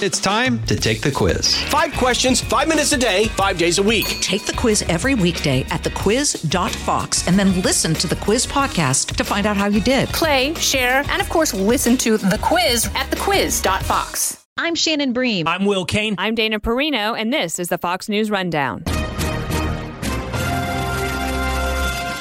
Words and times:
It's 0.00 0.20
time 0.20 0.64
to 0.66 0.76
take 0.76 1.00
the 1.00 1.10
quiz. 1.10 1.56
Five 1.64 1.92
questions, 1.94 2.40
five 2.40 2.68
minutes 2.68 2.92
a 2.92 2.96
day, 2.96 3.24
five 3.30 3.58
days 3.58 3.78
a 3.78 3.82
week. 3.82 4.06
Take 4.20 4.46
the 4.46 4.52
quiz 4.52 4.82
every 4.82 5.16
weekday 5.16 5.62
at 5.70 5.82
thequiz.fox 5.82 7.26
and 7.26 7.36
then 7.36 7.60
listen 7.62 7.94
to 7.94 8.06
the 8.06 8.14
quiz 8.14 8.46
podcast 8.46 9.16
to 9.16 9.24
find 9.24 9.44
out 9.44 9.56
how 9.56 9.66
you 9.66 9.80
did. 9.80 10.08
Play, 10.10 10.54
share, 10.54 11.02
and 11.08 11.20
of 11.20 11.28
course, 11.28 11.52
listen 11.52 11.96
to 11.96 12.16
the 12.16 12.38
quiz 12.40 12.86
at 12.94 13.10
thequiz.fox. 13.10 14.46
I'm 14.56 14.76
Shannon 14.76 15.12
Bream. 15.12 15.48
I'm 15.48 15.64
Will 15.64 15.84
Cain. 15.84 16.14
I'm 16.16 16.36
Dana 16.36 16.60
Perino, 16.60 17.18
and 17.18 17.32
this 17.32 17.58
is 17.58 17.66
the 17.68 17.78
Fox 17.78 18.08
News 18.08 18.30
Rundown. 18.30 18.84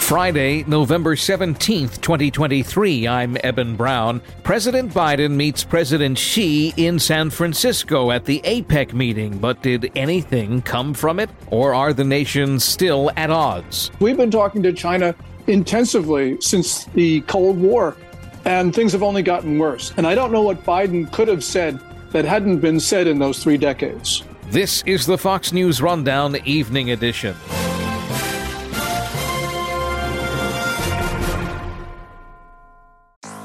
Friday, 0.07 0.63
November 0.67 1.17
17th, 1.17 1.99
2023. 1.99 3.09
I'm 3.09 3.35
Eben 3.43 3.75
Brown. 3.75 4.21
President 4.41 4.93
Biden 4.93 5.31
meets 5.31 5.65
President 5.65 6.17
Xi 6.17 6.73
in 6.77 6.97
San 6.97 7.29
Francisco 7.29 8.11
at 8.11 8.23
the 8.23 8.39
APEC 8.45 8.93
meeting, 8.93 9.37
but 9.37 9.61
did 9.61 9.91
anything 9.97 10.61
come 10.61 10.93
from 10.93 11.19
it? 11.19 11.29
Or 11.47 11.73
are 11.73 11.91
the 11.91 12.05
nations 12.05 12.63
still 12.63 13.11
at 13.17 13.29
odds? 13.29 13.91
We've 13.99 14.15
been 14.15 14.31
talking 14.31 14.63
to 14.63 14.71
China 14.71 15.13
intensively 15.47 16.37
since 16.39 16.85
the 16.85 17.19
Cold 17.23 17.59
War, 17.59 17.97
and 18.45 18.73
things 18.73 18.93
have 18.93 19.03
only 19.03 19.23
gotten 19.23 19.59
worse. 19.59 19.93
And 19.97 20.07
I 20.07 20.15
don't 20.15 20.31
know 20.31 20.41
what 20.41 20.63
Biden 20.63 21.11
could 21.11 21.27
have 21.27 21.43
said 21.43 21.81
that 22.11 22.23
hadn't 22.23 22.59
been 22.59 22.79
said 22.79 23.07
in 23.07 23.19
those 23.19 23.43
three 23.43 23.57
decades. 23.57 24.23
This 24.51 24.83
is 24.85 25.05
the 25.05 25.17
Fox 25.17 25.51
News 25.51 25.81
Rundown 25.81 26.37
Evening 26.45 26.91
Edition. 26.91 27.35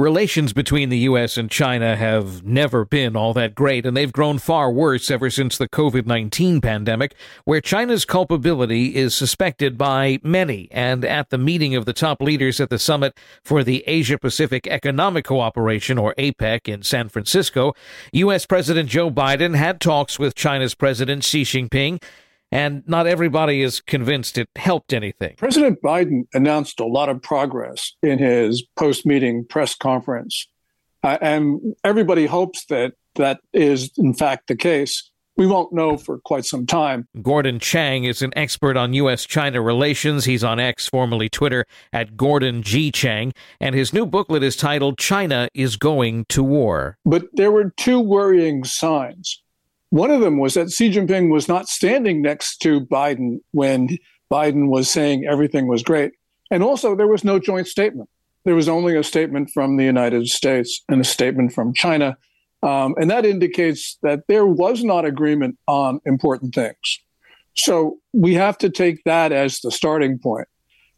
Relations 0.00 0.54
between 0.54 0.88
the 0.88 1.00
U.S. 1.00 1.36
and 1.36 1.50
China 1.50 1.94
have 1.94 2.42
never 2.42 2.86
been 2.86 3.14
all 3.16 3.34
that 3.34 3.54
great, 3.54 3.84
and 3.84 3.94
they've 3.94 4.10
grown 4.10 4.38
far 4.38 4.72
worse 4.72 5.10
ever 5.10 5.28
since 5.28 5.58
the 5.58 5.68
COVID 5.68 6.06
19 6.06 6.62
pandemic, 6.62 7.14
where 7.44 7.60
China's 7.60 8.06
culpability 8.06 8.96
is 8.96 9.14
suspected 9.14 9.76
by 9.76 10.18
many. 10.22 10.68
And 10.70 11.04
at 11.04 11.28
the 11.28 11.36
meeting 11.36 11.74
of 11.74 11.84
the 11.84 11.92
top 11.92 12.22
leaders 12.22 12.60
at 12.60 12.70
the 12.70 12.78
summit 12.78 13.14
for 13.44 13.62
the 13.62 13.84
Asia 13.86 14.16
Pacific 14.16 14.66
Economic 14.66 15.26
Cooperation, 15.26 15.98
or 15.98 16.14
APEC, 16.16 16.66
in 16.66 16.82
San 16.82 17.10
Francisco, 17.10 17.74
U.S. 18.14 18.46
President 18.46 18.88
Joe 18.88 19.10
Biden 19.10 19.54
had 19.54 19.82
talks 19.82 20.18
with 20.18 20.34
China's 20.34 20.74
President 20.74 21.24
Xi 21.24 21.42
Jinping 21.42 22.02
and 22.52 22.82
not 22.86 23.06
everybody 23.06 23.62
is 23.62 23.80
convinced 23.80 24.38
it 24.38 24.48
helped 24.56 24.92
anything. 24.92 25.34
President 25.36 25.80
Biden 25.82 26.26
announced 26.34 26.80
a 26.80 26.86
lot 26.86 27.08
of 27.08 27.22
progress 27.22 27.94
in 28.02 28.18
his 28.18 28.64
post 28.76 29.06
meeting 29.06 29.44
press 29.48 29.74
conference. 29.74 30.46
Uh, 31.02 31.18
and 31.20 31.60
everybody 31.84 32.26
hopes 32.26 32.66
that 32.66 32.92
that 33.16 33.40
is, 33.52 33.90
in 33.96 34.14
fact, 34.14 34.48
the 34.48 34.56
case. 34.56 35.10
We 35.36 35.46
won't 35.46 35.72
know 35.72 35.96
for 35.96 36.18
quite 36.18 36.44
some 36.44 36.66
time. 36.66 37.08
Gordon 37.22 37.60
Chang 37.60 38.04
is 38.04 38.20
an 38.20 38.30
expert 38.36 38.76
on 38.76 38.92
U.S. 38.92 39.24
China 39.24 39.62
relations. 39.62 40.26
He's 40.26 40.44
on 40.44 40.60
X, 40.60 40.86
formerly 40.86 41.30
Twitter, 41.30 41.64
at 41.94 42.14
Gordon 42.14 42.62
G. 42.62 42.90
Chang. 42.90 43.32
And 43.58 43.74
his 43.74 43.94
new 43.94 44.04
booklet 44.04 44.42
is 44.42 44.54
titled 44.54 44.98
China 44.98 45.48
is 45.54 45.76
Going 45.76 46.26
to 46.28 46.42
War. 46.42 46.98
But 47.06 47.24
there 47.32 47.50
were 47.50 47.72
two 47.78 48.00
worrying 48.00 48.64
signs. 48.64 49.42
One 49.90 50.10
of 50.10 50.20
them 50.20 50.38
was 50.38 50.54
that 50.54 50.70
Xi 50.70 50.90
Jinping 50.90 51.30
was 51.30 51.48
not 51.48 51.68
standing 51.68 52.22
next 52.22 52.58
to 52.58 52.80
Biden 52.80 53.40
when 53.50 53.98
Biden 54.30 54.68
was 54.68 54.88
saying 54.88 55.26
everything 55.26 55.66
was 55.66 55.82
great. 55.82 56.12
And 56.50 56.62
also, 56.62 56.94
there 56.94 57.08
was 57.08 57.24
no 57.24 57.38
joint 57.38 57.66
statement. 57.66 58.08
There 58.44 58.54
was 58.54 58.68
only 58.68 58.96
a 58.96 59.04
statement 59.04 59.50
from 59.50 59.76
the 59.76 59.84
United 59.84 60.28
States 60.28 60.82
and 60.88 61.00
a 61.00 61.04
statement 61.04 61.52
from 61.52 61.74
China. 61.74 62.16
Um, 62.62 62.94
and 62.98 63.10
that 63.10 63.26
indicates 63.26 63.98
that 64.02 64.26
there 64.28 64.46
was 64.46 64.84
not 64.84 65.04
agreement 65.04 65.58
on 65.66 66.00
important 66.04 66.54
things. 66.54 67.00
So 67.54 67.98
we 68.12 68.34
have 68.34 68.58
to 68.58 68.70
take 68.70 69.02
that 69.04 69.32
as 69.32 69.60
the 69.60 69.70
starting 69.70 70.18
point. 70.18 70.48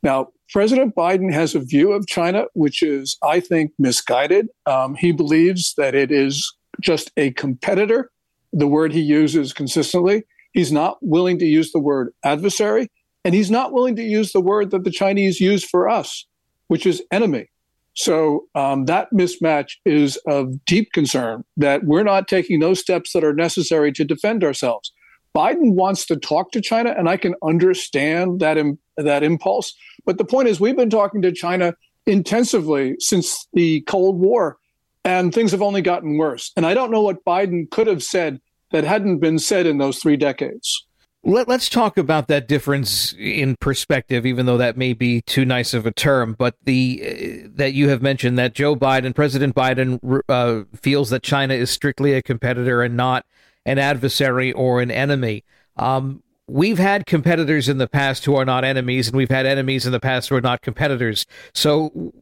Now, 0.03 0.29
President 0.51 0.95
Biden 0.95 1.33
has 1.33 1.55
a 1.55 1.61
view 1.61 1.93
of 1.93 2.07
China, 2.07 2.45
which 2.53 2.83
is, 2.83 3.17
I 3.23 3.41
think, 3.41 3.73
misguided. 3.79 4.49
Um, 4.67 4.95
he 4.95 5.13
believes 5.13 5.75
that 5.77 5.95
it 5.95 6.11
is 6.11 6.53
just 6.81 7.11
a 7.17 7.31
competitor 7.33 8.11
the 8.53 8.67
word 8.67 8.93
he 8.93 9.01
uses 9.01 9.53
consistently. 9.53 10.25
He's 10.53 10.73
not 10.73 10.99
willing 11.01 11.39
to 11.39 11.47
use 11.47 11.73
the 11.73 11.81
word 11.81 12.13
adversary, 12.25 12.91
and 13.25 13.35
he's 13.35 13.51
not 13.51 13.73
willing 13.73 13.97
to 13.97 14.03
use 14.03 14.33
the 14.33 14.41
word 14.41 14.71
that 14.71 14.85
the 14.85 14.91
Chinese 14.91 15.41
use 15.41 15.65
for 15.65 15.89
us, 15.89 16.27
which 16.69 16.87
is 16.87 17.03
enemy. 17.11 17.49
So 17.95 18.47
um, 18.55 18.87
that 18.87 19.09
mismatch 19.13 19.73
is 19.85 20.17
of 20.27 20.65
deep 20.65 20.93
concern 20.93 21.45
that 21.57 21.85
we're 21.85 22.05
not 22.05 22.29
taking 22.29 22.61
those 22.61 22.81
steps 22.81 23.13
that 23.13 23.25
are 23.25 23.35
necessary 23.35 23.93
to 23.93 24.05
defend 24.05 24.43
ourselves. 24.45 24.93
Biden 25.37 25.75
wants 25.75 26.07
to 26.07 26.17
talk 26.17 26.53
to 26.53 26.61
China, 26.61 26.95
and 26.97 27.09
I 27.09 27.17
can 27.17 27.35
understand 27.43 28.41
that 28.41 28.59
Im- 28.59 28.79
that 28.97 29.23
impulse. 29.23 29.75
But 30.05 30.19
the 30.19 30.25
point 30.25 30.49
is, 30.49 30.61
we've 30.61 30.77
been 30.77 30.91
talking 30.91 31.23
to 31.23 31.33
China 31.33 31.75
intensively 32.07 32.97
since 32.99 33.47
the 33.53 33.83
Cold 33.83 34.21
War, 34.21 34.59
and 35.05 35.33
things 35.35 35.53
have 35.53 35.63
only 35.63 35.83
gotten 35.83 36.17
worse. 36.17 36.53
And 36.57 36.67
I 36.67 36.75
don't 36.75 36.91
know 36.91 37.03
what 37.03 37.25
Biden 37.25 37.71
could 37.71 37.87
have 37.87 38.03
said 38.03 38.41
that 38.71 38.85
hadn't 38.85 39.19
been 39.19 39.39
said 39.39 39.67
in 39.67 39.79
those 39.79 39.99
three 39.99 40.17
decades. 40.17 40.87
Let, 41.25 41.49
us 41.49 41.69
talk 41.69 41.99
about 41.99 42.27
that 42.29 42.49
difference 42.49 43.13
in 43.13 43.55
perspective, 43.57 44.27
even 44.27 44.47
though 44.47 44.57
that 44.57 44.77
may 44.77 44.93
be 44.93 45.21
too 45.21 45.45
nice 45.45 45.73
of 45.73 45.87
a 45.87 45.93
term. 45.93 46.35
But 46.37 46.57
the 46.65 47.45
uh, 47.45 47.49
that 47.55 47.75
you 47.75 47.91
have 47.91 48.03
mentioned 48.03 48.37
that 48.39 48.55
Joe 48.55 48.75
Biden, 48.75 49.15
President 49.15 49.55
Biden, 49.55 50.01
uh, 50.29 50.65
feels 50.75 51.11
that 51.11 51.23
China 51.23 51.55
is 51.55 51.71
strictly 51.71 52.15
a 52.15 52.23
competitor 52.23 52.83
and 52.83 52.97
not 52.97 53.25
an 53.65 53.79
adversary 53.79 54.53
or 54.53 54.81
an 54.81 54.91
enemy. 54.91 55.45
Um, 55.77 56.25
we've 56.53 56.79
had 56.79 57.07
competitors 57.07 57.69
in 57.69 57.79
the 57.79 57.89
past 57.89 58.25
who 58.25 58.37
are 58.37 58.45
not 58.45 58.65
enemies, 58.65 59.09
and 59.09 59.17
we've 59.17 59.31
had 59.31 59.47
enemies 59.47 59.87
in 59.87 59.93
the 59.93 60.01
past 60.01 60.29
who 60.29 60.37
are 60.37 60.41
not 60.41 60.61
competitors. 60.61 61.27
So, 61.55 62.13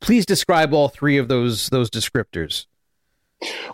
please 0.00 0.26
describe 0.26 0.74
all 0.74 0.88
three 0.88 1.16
of 1.18 1.28
those 1.28 1.68
those 1.68 1.88
descriptors. 1.88 2.66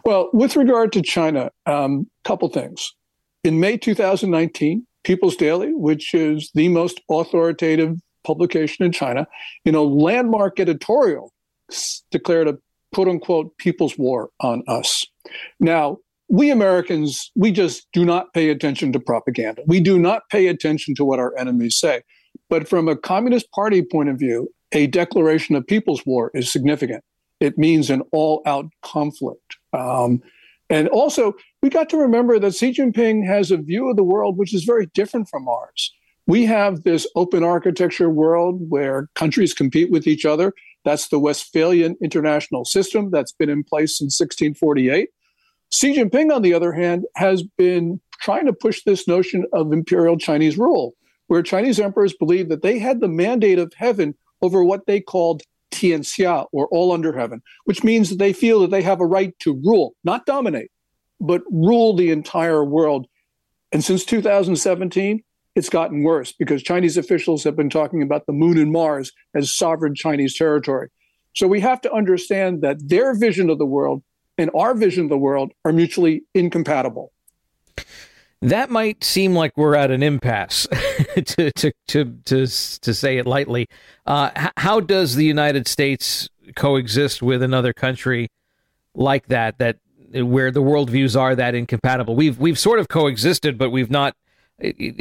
Well, 0.05 0.31
with 0.33 0.57
regard 0.57 0.93
to 0.93 1.03
China, 1.03 1.51
a 1.67 1.73
um, 1.73 2.09
couple 2.25 2.49
things. 2.49 2.95
In 3.45 3.61
May 3.61 3.77
2019, 3.77 4.87
People's 5.05 5.37
Daily, 5.37 5.73
which 5.73 6.15
is 6.15 6.51
the 6.55 6.69
most 6.69 7.01
authoritative 7.11 7.97
publication 8.25 8.85
in 8.85 8.93
China, 8.93 9.27
in 9.65 9.75
a 9.75 9.83
landmark 9.83 10.61
editorial, 10.61 11.33
declared 12.11 12.49
a 12.49 12.59
quote 12.95 13.09
unquote 13.09 13.57
people's 13.59 13.97
war 13.99 14.31
on 14.41 14.63
us. 14.69 15.07
Now, 15.61 15.99
we 16.29 16.51
Americans, 16.51 17.31
we 17.35 17.51
just 17.51 17.87
do 17.93 18.05
not 18.05 18.33
pay 18.35 18.51
attention 18.51 18.93
to 18.93 19.01
propaganda. 19.01 19.63
We 19.67 19.81
do 19.81 19.99
not 19.99 20.29
pay 20.31 20.47
attention 20.47 20.95
to 20.97 21.05
what 21.05 21.19
our 21.19 21.37
enemies 21.39 21.79
say. 21.79 22.03
But 22.51 22.69
from 22.69 22.89
a 22.89 22.97
Communist 22.97 23.51
Party 23.53 23.83
point 23.83 24.09
of 24.09 24.19
view, 24.19 24.49
a 24.73 24.87
declaration 24.89 25.55
of 25.57 25.67
people's 25.67 26.05
war 26.05 26.31
is 26.35 26.53
significant. 26.53 27.03
It 27.41 27.57
means 27.57 27.89
an 27.89 28.03
all 28.13 28.43
out 28.47 28.67
conflict. 28.83 29.57
Um, 29.73 30.23
and 30.71 30.89
also, 30.89 31.35
we 31.63 31.71
got 31.71 31.89
to 31.91 31.97
remember 31.97 32.39
that 32.39 32.55
Xi 32.55 32.73
Jinping 32.73 33.27
has 33.27 33.51
a 33.51 33.57
view 33.57 33.89
of 33.89 33.97
the 33.97 34.05
world 34.05 34.37
which 34.37 34.55
is 34.55 34.65
very 34.65 34.87
different 34.87 35.29
from 35.29 35.49
ours. 35.49 35.95
We 36.27 36.45
have 36.45 36.83
this 36.83 37.07
open 37.17 37.43
architecture 37.43 38.11
world 38.11 38.69
where 38.69 39.09
countries 39.15 39.55
compete 39.55 39.91
with 39.91 40.07
each 40.07 40.27
other. 40.27 40.53
That's 40.85 41.09
the 41.09 41.19
Westphalian 41.19 41.97
international 42.03 42.67
system 42.67 43.11
that's 43.11 43.33
been 43.33 43.49
in 43.49 43.65
place 43.65 43.97
since 43.97 44.21
1648. 44.21 45.09
Xi 45.71 45.97
Jinping, 45.97 46.35
on 46.35 46.43
the 46.43 46.55
other 46.55 46.73
hand, 46.73 47.05
has 47.17 47.43
been 47.43 48.01
trying 48.21 48.47
to 48.47 48.53
push 48.53 48.83
this 48.85 49.07
notion 49.07 49.45
of 49.53 49.73
imperial 49.73 50.17
Chinese 50.17 50.59
rule, 50.59 50.95
where 51.27 51.43
Chinese 51.43 51.79
emperors 51.79 52.15
believed 52.15 52.51
that 52.51 52.63
they 52.63 52.79
had 52.79 53.01
the 53.01 53.09
mandate 53.09 53.59
of 53.59 53.73
heaven 53.77 54.15
over 54.41 54.65
what 54.65 54.87
they 54.87 55.01
called 55.01 55.43
Tianxia, 55.71 56.47
or 56.53 56.67
all 56.69 56.93
under 56.93 57.17
heaven, 57.17 57.43
which 57.65 57.85
means 57.85 58.09
that 58.09 58.19
they 58.19 58.33
feel 58.33 58.61
that 58.61 58.71
they 58.71 58.83
have 58.83 59.01
a 59.01 59.07
right 59.07 59.39
to 59.41 59.61
rule, 59.65 59.95
not 60.05 60.27
dominate, 60.27 60.71
but 61.21 61.43
rule 61.51 61.95
the 61.95 62.11
entire 62.11 62.65
world. 62.65 63.07
And 63.71 63.85
since 63.85 64.05
2017, 64.05 65.23
it's 65.55 65.69
gotten 65.69 66.05
worse 66.05 66.33
because 66.33 66.63
Chinese 66.63 66.97
officials 66.97 67.45
have 67.45 67.57
been 67.57 67.69
talking 67.69 68.03
about 68.03 68.27
the 68.27 68.33
moon 68.33 68.59
and 68.59 68.73
Mars 68.73 69.13
as 69.35 69.51
sovereign 69.51 69.95
Chinese 69.95 70.37
territory. 70.37 70.89
So 71.35 71.47
we 71.47 71.61
have 71.61 71.81
to 71.83 71.93
understand 71.93 72.63
that 72.63 72.89
their 72.89 73.15
vision 73.15 73.51
of 73.51 73.59
the 73.59 73.67
world 73.67 74.03
and 74.39 74.51
our 74.55 74.75
vision 74.75 75.05
of 75.05 75.11
the 75.11 75.19
world 75.19 75.53
are 75.65 75.73
mutually 75.73 76.23
incompatible. 76.35 77.13
That 78.41 78.71
might 78.71 79.03
seem 79.03 79.35
like 79.35 79.57
we're 79.57 79.75
at 79.75 79.91
an 79.91 80.03
impasse, 80.03 80.67
to, 81.15 81.51
to, 81.51 81.73
to, 81.89 82.05
to, 82.25 82.47
to 82.47 82.95
say 82.95 83.19
it 83.19 83.27
lightly. 83.27 83.69
Uh, 84.07 84.51
how 84.57 84.79
does 84.79 85.17
the 85.17 85.25
United 85.25 85.67
States 85.67 86.29
coexist 86.55 87.21
with 87.21 87.43
another 87.43 87.73
country 87.73 88.29
like 88.95 89.29
that, 89.29 89.59
that 89.59 89.79
where 90.13 90.51
the 90.51 90.63
worldviews 90.63 91.19
are 91.19 91.35
that 91.37 91.55
incompatible. 91.55 92.17
We've 92.17 92.39
we've 92.39 92.59
sort 92.59 92.79
of 92.79 92.89
coexisted, 92.89 93.59
but 93.59 93.71
we've 93.71 93.91
not. 93.91 94.15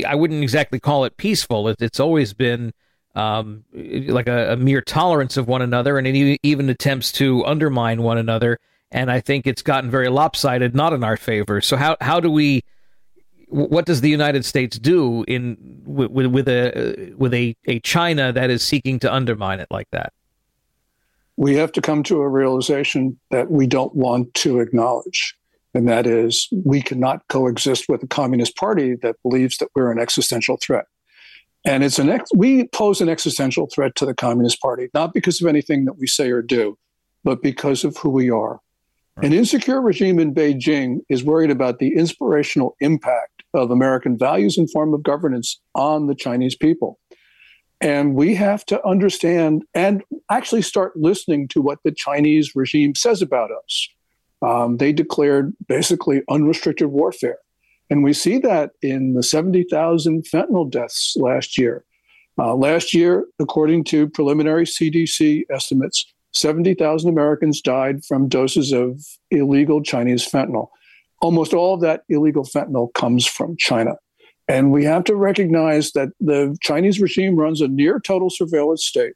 I 0.06 0.13
wouldn't 0.13 0.44
exactly 0.44 0.80
call 0.80 1.06
it 1.06 1.18
peaceful. 1.18 1.68
It, 1.68 1.81
it's 1.81 2.00
always 2.00 2.33
been 2.33 2.74
um, 3.16 3.63
like 3.74 4.28
a, 4.28 4.54
a, 4.54 4.56
mere 4.56 4.81
tolerance 4.81 5.38
of 5.38 5.48
one 5.48 5.62
another, 5.62 5.98
and 5.98 6.07
even 6.07 6.69
attempts 6.69 7.12
to 7.13 7.44
undermine 7.45 8.04
one 8.04 8.18
another. 8.18 8.60
And 8.92 9.12
I 9.12 9.19
think 9.19 9.45
it's 9.45 9.62
gotten 9.62 9.92
very 9.92 10.10
lopsided, 10.10 10.75
not 10.75 10.94
in 10.94 11.04
our 11.04 11.18
favor. 11.18 11.62
So 11.62 11.75
how 11.75 11.98
how 12.01 12.19
do 12.19 12.31
we? 12.31 12.63
What 13.50 13.86
does 13.86 14.01
the 14.01 14.10
United 14.10 14.44
States 14.44 14.78
do 14.78 15.24
in 15.28 15.57
with, 15.86 16.28
with 16.28 16.48
a 16.48 17.13
with 17.18 17.34
a, 17.34 17.56
a 17.66 17.80
China 17.80 18.31
that 18.34 18.50
is 18.50 18.63
seeking 18.63 19.00
to 19.00 19.13
undermine 19.13 19.60
it 19.60 19.68
like 19.72 19.89
that? 19.92 20.13
We 21.38 21.56
have 21.56 21.72
to 21.74 21.81
come 21.81 22.04
to 22.04 22.22
a 22.22 22.28
realization 22.28 23.19
that 23.30 23.51
we 23.51 23.68
don't 23.68 23.94
want 23.95 24.34
to 24.36 24.60
acknowledge, 24.60 25.36
and 25.74 25.88
that 25.88 26.07
is 26.07 26.50
we 26.51 26.81
cannot 26.81 27.28
coexist 27.28 27.86
with 27.88 28.04
a 28.04 28.07
communist 28.07 28.56
party 28.56 28.95
that 28.95 29.16
believes 29.22 29.57
that 29.57 29.69
we're 29.75 29.92
an 29.92 30.00
existential 30.00 30.57
threat. 30.57 30.86
And 31.66 31.83
it's 31.83 32.00
an 32.00 32.10
ex- 32.10 32.30
we 32.33 32.68
pose 32.69 33.01
an 33.01 33.10
existential 33.10 33.68
threat 33.68 33.95
to 33.95 34.06
the 34.06 34.13
Communist 34.13 34.62
Party, 34.62 34.90
not 34.94 35.13
because 35.13 35.42
of 35.42 35.48
anything 35.48 35.86
that 35.86 35.98
we 35.98 36.07
say 36.07 36.31
or 36.31 36.42
do, 36.42 36.78
but 37.24 37.42
because 37.42 37.83
of 37.83 37.98
who 37.98 38.10
we 38.10 38.30
are. 38.30 38.62
An 39.24 39.34
insecure 39.34 39.81
regime 39.81 40.19
in 40.19 40.34
Beijing 40.34 41.00
is 41.10 41.24
worried 41.24 41.50
about 41.50 41.80
the 41.80 41.96
inspirational 41.96 42.75
impact 42.81 43.44
of 43.56 43.72
American 43.72 44.16
values 44.16 44.60
and 44.60 44.69
form 44.69 44.94
of 44.94 45.02
governance 45.02 45.60
on 45.74 46.06
the 46.06 46.14
Chinese 46.14 46.56
people. 46.56 47.00
And 47.81 48.14
we 48.14 48.36
have 48.36 48.64
to 48.68 48.86
understand 48.86 49.64
and 49.74 50.04
actually 50.30 50.62
start 50.62 50.96
listening 50.96 51.48
to 51.50 51.62
what 51.62 51.80
the 51.84 51.92
Chinese 51.92 52.56
regime 52.56 52.94
says 52.94 53.24
about 53.24 53.50
us. 53.52 53.90
Um, 54.44 54.78
they 54.78 54.94
declared 54.94 55.54
basically 55.68 56.22
unrestricted 56.30 56.88
warfare. 56.88 57.40
And 57.90 58.04
we 58.04 58.14
see 58.14 58.38
that 58.40 58.72
in 58.84 59.14
the 59.14 59.24
70,000 59.24 60.25
fentanyl 60.25 60.69
deaths 60.69 61.16
last 61.19 61.58
year. 61.58 61.86
Uh, 62.38 62.54
last 62.54 62.94
year, 62.94 63.25
according 63.40 63.84
to 63.86 64.08
preliminary 64.10 64.66
CDC 64.66 65.46
estimates, 65.50 66.14
70,000 66.39 67.10
Americans 67.10 67.62
died 67.62 68.06
from 68.06 68.28
doses 68.28 68.72
of 68.72 69.01
illegal 69.31 69.81
Chinese 69.81 70.30
fentanyl. 70.30 70.68
Almost 71.22 71.54
all 71.54 71.74
of 71.74 71.81
that 71.81 72.04
illegal 72.10 72.44
fentanyl 72.44 72.94
comes 72.94 73.25
from 73.25 73.57
China. 73.57 73.95
And 74.48 74.72
we 74.72 74.86
have 74.86 75.04
to 75.06 75.16
recognize 75.16 75.92
that 75.92 76.10
the 76.19 76.56
Chinese 76.62 77.01
regime 77.01 77.36
runs 77.36 77.60
a 77.60 77.68
near 77.68 78.00
total 78.00 78.30
surveillance 78.30 78.86
state, 78.86 79.13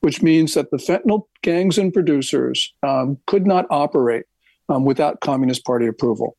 which 0.00 0.22
means 0.22 0.54
that 0.54 0.70
the 0.70 0.76
fentanyl 0.76 1.26
gangs 1.42 1.78
and 1.78 1.92
producers 1.92 2.72
um, 2.82 3.18
could 3.26 3.46
not 3.46 3.66
operate 3.70 4.24
um, 4.68 4.84
without 4.84 5.20
Communist 5.20 5.64
Party 5.64 5.86
approval. 5.86 6.36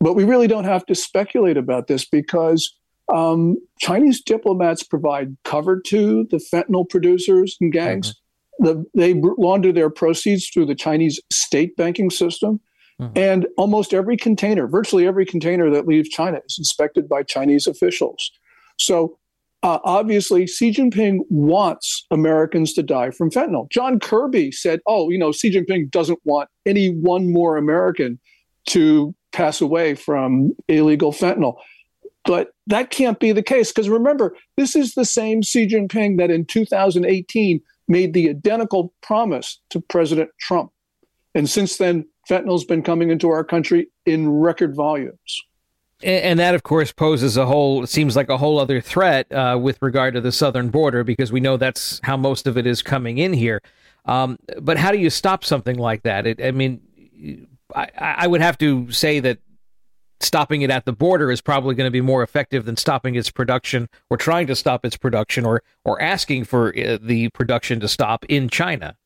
But 0.00 0.14
we 0.14 0.24
really 0.24 0.46
don't 0.46 0.64
have 0.64 0.86
to 0.86 0.94
speculate 0.94 1.56
about 1.56 1.86
this 1.86 2.04
because 2.04 2.74
um, 3.12 3.56
Chinese 3.80 4.20
diplomats 4.20 4.82
provide 4.82 5.36
cover 5.44 5.80
to 5.80 6.24
the 6.30 6.36
fentanyl 6.36 6.88
producers 6.88 7.56
and 7.60 7.72
gangs. 7.72 8.10
Mm-hmm. 8.10 8.27
The, 8.58 8.84
they 8.94 9.14
launder 9.14 9.72
their 9.72 9.90
proceeds 9.90 10.48
through 10.48 10.66
the 10.66 10.74
Chinese 10.74 11.20
state 11.32 11.76
banking 11.76 12.10
system. 12.10 12.60
Mm-hmm. 13.00 13.16
And 13.16 13.46
almost 13.56 13.94
every 13.94 14.16
container, 14.16 14.66
virtually 14.66 15.06
every 15.06 15.24
container 15.24 15.70
that 15.70 15.86
leaves 15.86 16.08
China 16.08 16.40
is 16.48 16.56
inspected 16.58 17.08
by 17.08 17.22
Chinese 17.22 17.68
officials. 17.68 18.32
So 18.76 19.18
uh, 19.62 19.78
obviously, 19.84 20.46
Xi 20.46 20.72
Jinping 20.72 21.20
wants 21.28 22.06
Americans 22.10 22.72
to 22.74 22.82
die 22.82 23.10
from 23.10 23.30
fentanyl. 23.30 23.68
John 23.70 23.98
Kirby 23.98 24.52
said, 24.52 24.80
oh, 24.86 25.10
you 25.10 25.18
know, 25.18 25.32
Xi 25.32 25.50
Jinping 25.50 25.90
doesn't 25.90 26.20
want 26.24 26.48
any 26.64 26.90
one 26.90 27.32
more 27.32 27.56
American 27.56 28.20
to 28.68 29.14
pass 29.32 29.60
away 29.60 29.94
from 29.94 30.52
illegal 30.68 31.12
fentanyl. 31.12 31.56
But 32.24 32.50
that 32.66 32.90
can't 32.90 33.18
be 33.18 33.32
the 33.32 33.42
case 33.42 33.72
because 33.72 33.88
remember, 33.88 34.36
this 34.56 34.76
is 34.76 34.94
the 34.94 35.04
same 35.04 35.42
Xi 35.42 35.66
Jinping 35.66 36.18
that 36.18 36.30
in 36.30 36.44
2018 36.44 37.60
made 37.88 38.12
the 38.12 38.28
identical 38.28 38.92
promise 39.02 39.60
to 39.70 39.80
President 39.80 40.30
Trump. 40.38 40.70
And 41.34 41.48
since 41.48 41.76
then, 41.76 42.06
fentanyl's 42.28 42.64
been 42.64 42.82
coming 42.82 43.10
into 43.10 43.30
our 43.30 43.44
country 43.44 43.88
in 44.06 44.28
record 44.28 44.74
volumes. 44.74 45.42
And 46.02 46.38
that, 46.38 46.54
of 46.54 46.62
course, 46.62 46.92
poses 46.92 47.36
a 47.36 47.44
whole, 47.44 47.84
seems 47.86 48.14
like 48.14 48.28
a 48.28 48.36
whole 48.36 48.60
other 48.60 48.80
threat 48.80 49.32
uh, 49.32 49.58
with 49.60 49.82
regard 49.82 50.14
to 50.14 50.20
the 50.20 50.30
southern 50.30 50.68
border, 50.70 51.02
because 51.02 51.32
we 51.32 51.40
know 51.40 51.56
that's 51.56 52.00
how 52.04 52.16
most 52.16 52.46
of 52.46 52.56
it 52.56 52.66
is 52.66 52.82
coming 52.82 53.18
in 53.18 53.32
here. 53.32 53.60
Um, 54.04 54.38
but 54.60 54.76
how 54.76 54.92
do 54.92 54.98
you 54.98 55.10
stop 55.10 55.44
something 55.44 55.76
like 55.76 56.04
that? 56.04 56.26
It, 56.26 56.40
I 56.40 56.52
mean, 56.52 57.48
I, 57.74 57.88
I 57.96 58.26
would 58.28 58.40
have 58.40 58.56
to 58.58 58.92
say 58.92 59.18
that 59.20 59.38
stopping 60.20 60.62
it 60.62 60.70
at 60.70 60.84
the 60.84 60.92
border 60.92 61.30
is 61.30 61.40
probably 61.40 61.74
going 61.74 61.86
to 61.86 61.92
be 61.92 62.00
more 62.00 62.22
effective 62.22 62.64
than 62.64 62.76
stopping 62.76 63.14
its 63.14 63.30
production 63.30 63.88
or 64.10 64.16
trying 64.16 64.46
to 64.46 64.56
stop 64.56 64.84
its 64.84 64.96
production 64.96 65.44
or 65.44 65.62
or 65.84 66.00
asking 66.00 66.44
for 66.44 66.68
uh, 66.78 66.98
the 67.00 67.28
production 67.30 67.80
to 67.80 67.88
stop 67.88 68.24
in 68.28 68.48
China. 68.48 68.96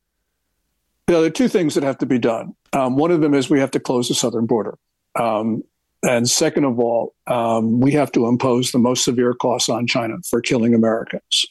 Yeah, 1.09 1.19
there 1.19 1.27
are 1.27 1.31
two 1.31 1.49
things 1.49 1.75
that 1.75 1.83
have 1.83 1.99
to 1.99 2.07
be 2.07 2.19
done. 2.19 2.55
Um, 2.73 2.97
one 2.97 3.11
of 3.11 3.21
them 3.21 3.35
is 3.35 3.51
we 3.51 3.61
have 3.61 3.73
to 3.73 3.81
close 3.81 4.09
the 4.09 4.15
southern 4.15 4.47
border. 4.47 4.79
Um, 5.19 5.63
and 6.03 6.29
second 6.29 6.65
of 6.65 6.79
all, 6.79 7.15
um, 7.27 7.81
we 7.81 7.93
have 7.93 8.11
to 8.13 8.27
impose 8.27 8.73
the 8.73 8.79
most 8.79 9.05
severe 9.05 9.35
costs 9.35 9.69
on 9.69 9.87
China 9.87 10.17
for 10.29 10.41
killing 10.41 10.75
Americans. 10.75 11.47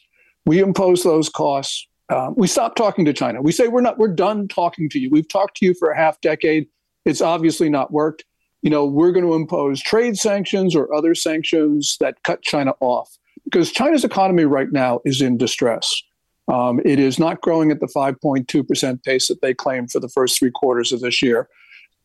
We 0.45 0.59
impose 0.59 1.03
those 1.03 1.29
costs. 1.29 1.87
Uh, 2.09 2.31
we 2.35 2.47
stop 2.47 2.75
talking 2.75 3.05
to 3.05 3.13
China. 3.13 3.41
We 3.41 3.51
say 3.51 3.67
we're 3.67 3.81
not. 3.81 3.97
We're 3.97 4.09
done 4.13 4.47
talking 4.47 4.89
to 4.89 4.99
you. 4.99 5.09
We've 5.09 5.27
talked 5.27 5.57
to 5.57 5.65
you 5.65 5.73
for 5.73 5.91
a 5.91 5.95
half 5.95 6.19
decade. 6.19 6.67
It's 7.05 7.21
obviously 7.21 7.69
not 7.69 7.91
worked. 7.91 8.25
You 8.61 8.69
know, 8.69 8.85
we're 8.85 9.11
going 9.11 9.25
to 9.25 9.33
impose 9.33 9.81
trade 9.81 10.17
sanctions 10.17 10.75
or 10.75 10.93
other 10.93 11.15
sanctions 11.15 11.97
that 11.99 12.21
cut 12.23 12.41
China 12.41 12.73
off 12.79 13.17
because 13.43 13.71
China's 13.71 14.03
economy 14.03 14.45
right 14.45 14.71
now 14.71 15.01
is 15.05 15.21
in 15.21 15.37
distress. 15.37 16.01
Um, 16.47 16.79
it 16.83 16.99
is 16.99 17.17
not 17.17 17.41
growing 17.41 17.71
at 17.71 17.79
the 17.79 17.87
5.2% 17.87 19.03
pace 19.03 19.27
that 19.27 19.41
they 19.41 19.53
claim 19.53 19.87
for 19.87 19.99
the 19.99 20.09
first 20.09 20.37
three 20.37 20.51
quarters 20.51 20.91
of 20.91 20.99
this 20.99 21.21
year. 21.21 21.47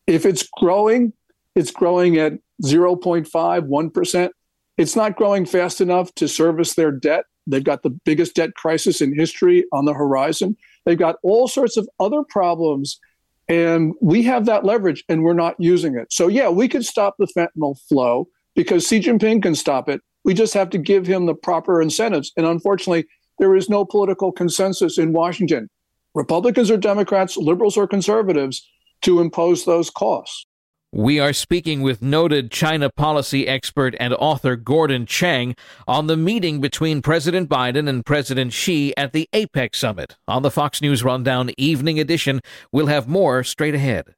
If 0.07 0.25
it's 0.25 0.47
growing, 0.57 1.13
it's 1.55 1.71
growing 1.71 2.17
at 2.17 2.33
0.5, 2.63 3.27
1%. 3.29 4.29
It's 4.77 4.95
not 4.95 5.15
growing 5.15 5.45
fast 5.45 5.81
enough 5.81 6.13
to 6.15 6.27
service 6.27 6.75
their 6.75 6.91
debt. 6.91 7.25
They've 7.47 7.63
got 7.63 7.83
the 7.83 7.89
biggest 7.89 8.35
debt 8.35 8.53
crisis 8.55 9.01
in 9.01 9.15
history 9.15 9.65
on 9.73 9.85
the 9.85 9.93
horizon. 9.93 10.55
They've 10.85 10.97
got 10.97 11.15
all 11.23 11.47
sorts 11.47 11.77
of 11.77 11.89
other 11.99 12.23
problems 12.23 12.99
and 13.47 13.93
we 14.01 14.23
have 14.23 14.45
that 14.45 14.65
leverage 14.65 15.03
and 15.07 15.23
we're 15.23 15.33
not 15.33 15.55
using 15.59 15.95
it. 15.97 16.11
So, 16.11 16.27
yeah, 16.27 16.49
we 16.49 16.67
could 16.67 16.85
stop 16.85 17.15
the 17.17 17.27
fentanyl 17.27 17.79
flow 17.87 18.27
because 18.55 18.87
Xi 18.87 18.99
Jinping 18.99 19.41
can 19.41 19.55
stop 19.55 19.87
it. 19.87 20.01
We 20.23 20.33
just 20.33 20.53
have 20.53 20.69
to 20.71 20.77
give 20.77 21.05
him 21.07 21.25
the 21.25 21.35
proper 21.35 21.81
incentives. 21.81 22.31
And 22.35 22.45
unfortunately, 22.45 23.05
there 23.39 23.55
is 23.55 23.69
no 23.69 23.85
political 23.85 24.31
consensus 24.31 24.97
in 24.97 25.13
Washington, 25.13 25.69
Republicans 26.15 26.71
or 26.71 26.77
Democrats, 26.77 27.37
liberals 27.37 27.77
or 27.77 27.87
conservatives, 27.87 28.67
to 29.03 29.19
impose 29.21 29.65
those 29.65 29.89
costs. 29.91 30.46
We 30.93 31.19
are 31.19 31.33
speaking 31.33 31.81
with 31.81 32.01
noted 32.01 32.49
China 32.49 32.89
policy 32.89 33.45
expert 33.45 33.93
and 33.99 34.13
author 34.13 34.55
Gordon 34.55 35.05
Chang 35.05 35.53
on 35.85 36.07
the 36.07 36.15
meeting 36.15 36.61
between 36.61 37.01
President 37.01 37.49
Biden 37.49 37.89
and 37.89 38.05
President 38.05 38.53
Xi 38.53 38.95
at 38.95 39.11
the 39.11 39.27
APEC 39.33 39.75
summit. 39.75 40.15
On 40.29 40.43
the 40.43 40.51
Fox 40.51 40.81
News 40.81 41.03
Rundown 41.03 41.51
Evening 41.57 41.99
Edition, 41.99 42.39
we'll 42.71 42.87
have 42.87 43.05
more 43.05 43.43
straight 43.43 43.75
ahead. 43.75 44.15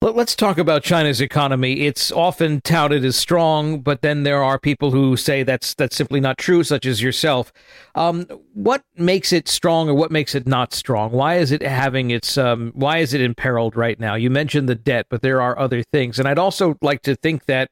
Let's 0.00 0.36
talk 0.36 0.58
about 0.58 0.84
China's 0.84 1.20
economy. 1.20 1.80
It's 1.80 2.12
often 2.12 2.60
touted 2.60 3.04
as 3.04 3.16
strong, 3.16 3.80
but 3.80 4.00
then 4.00 4.22
there 4.22 4.44
are 4.44 4.56
people 4.56 4.92
who 4.92 5.16
say 5.16 5.42
that's 5.42 5.74
that's 5.74 5.96
simply 5.96 6.20
not 6.20 6.38
true, 6.38 6.62
such 6.62 6.86
as 6.86 7.02
yourself. 7.02 7.52
Um, 7.96 8.24
what 8.54 8.84
makes 8.96 9.32
it 9.32 9.48
strong, 9.48 9.88
or 9.88 9.94
what 9.94 10.12
makes 10.12 10.36
it 10.36 10.46
not 10.46 10.72
strong? 10.72 11.10
Why 11.10 11.38
is 11.38 11.50
it 11.50 11.62
having 11.62 12.12
its? 12.12 12.38
Um, 12.38 12.70
why 12.76 12.98
is 12.98 13.12
it 13.12 13.20
imperiled 13.20 13.74
right 13.74 13.98
now? 13.98 14.14
You 14.14 14.30
mentioned 14.30 14.68
the 14.68 14.76
debt, 14.76 15.06
but 15.10 15.22
there 15.22 15.42
are 15.42 15.58
other 15.58 15.82
things, 15.82 16.20
and 16.20 16.28
I'd 16.28 16.38
also 16.38 16.76
like 16.80 17.02
to 17.02 17.16
think 17.16 17.46
that 17.46 17.68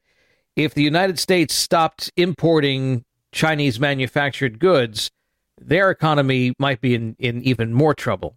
if 0.56 0.74
the 0.74 0.82
United 0.82 1.20
States 1.20 1.54
stopped 1.54 2.10
importing 2.16 3.04
Chinese 3.30 3.78
manufactured 3.78 4.58
goods, 4.58 5.12
their 5.60 5.90
economy 5.90 6.54
might 6.58 6.80
be 6.80 6.96
in, 6.96 7.14
in 7.20 7.40
even 7.42 7.72
more 7.72 7.94
trouble. 7.94 8.36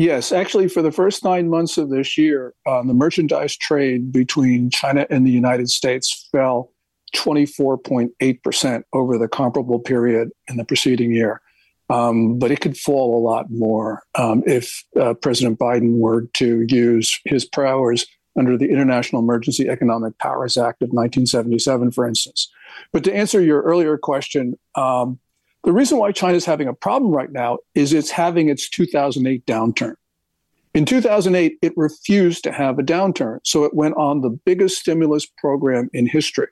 Yes, 0.00 0.32
actually, 0.32 0.68
for 0.68 0.80
the 0.80 0.90
first 0.90 1.24
nine 1.24 1.50
months 1.50 1.76
of 1.76 1.90
this 1.90 2.16
year, 2.16 2.54
um, 2.66 2.88
the 2.88 2.94
merchandise 2.94 3.54
trade 3.54 4.10
between 4.10 4.70
China 4.70 5.06
and 5.10 5.26
the 5.26 5.30
United 5.30 5.68
States 5.68 6.26
fell 6.32 6.72
24.8% 7.14 8.82
over 8.94 9.18
the 9.18 9.28
comparable 9.28 9.78
period 9.78 10.30
in 10.48 10.56
the 10.56 10.64
preceding 10.64 11.12
year. 11.12 11.42
Um, 11.90 12.38
but 12.38 12.50
it 12.50 12.62
could 12.62 12.78
fall 12.78 13.14
a 13.14 13.20
lot 13.20 13.50
more 13.50 14.02
um, 14.14 14.42
if 14.46 14.82
uh, 14.98 15.12
President 15.12 15.58
Biden 15.58 15.98
were 15.98 16.28
to 16.32 16.64
use 16.66 17.20
his 17.26 17.44
powers 17.44 18.06
under 18.38 18.56
the 18.56 18.70
International 18.70 19.20
Emergency 19.20 19.68
Economic 19.68 20.16
Powers 20.16 20.56
Act 20.56 20.80
of 20.80 20.88
1977, 20.92 21.90
for 21.90 22.08
instance. 22.08 22.50
But 22.90 23.04
to 23.04 23.14
answer 23.14 23.42
your 23.42 23.60
earlier 23.60 23.98
question, 23.98 24.58
um, 24.76 25.18
the 25.64 25.72
reason 25.72 25.98
why 25.98 26.12
China 26.12 26.36
is 26.36 26.44
having 26.44 26.68
a 26.68 26.74
problem 26.74 27.12
right 27.12 27.30
now 27.30 27.58
is 27.74 27.92
it's 27.92 28.10
having 28.10 28.48
its 28.48 28.68
2008 28.68 29.44
downturn. 29.46 29.94
In 30.72 30.80
In 30.80 30.86
2008, 30.86 31.58
it 31.62 31.72
refused 31.76 32.44
to 32.44 32.52
have 32.52 32.78
a 32.78 32.82
downturn, 32.82 33.40
so 33.42 33.64
it 33.64 33.74
went 33.74 33.96
on 33.96 34.20
the 34.20 34.30
biggest 34.30 34.78
stimulus 34.80 35.26
program 35.26 35.90
in 35.92 36.06
history. 36.06 36.46